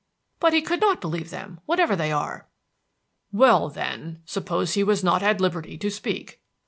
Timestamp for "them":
1.29-1.59